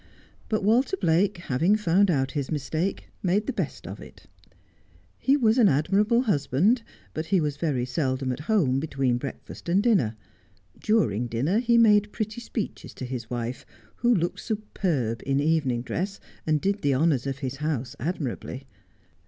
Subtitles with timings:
[0.49, 4.25] But Walter Blake, having found out his mistake, made the best of it.
[5.19, 6.81] He was an admirable husband,
[7.13, 10.15] but he was very seldom at home between breakfast and dinner.
[10.81, 13.63] During dinner he made pretty speeches to his wife,
[13.97, 18.65] who looked superb in evening dress, and did the honours of his house admirably.